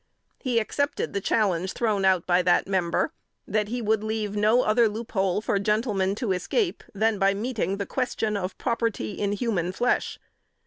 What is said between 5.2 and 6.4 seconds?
for gentlemen to